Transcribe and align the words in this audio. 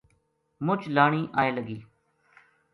مُچ 0.65 0.81
لانی 0.95 1.21
آئے 1.39 1.51
لگی 1.57 1.77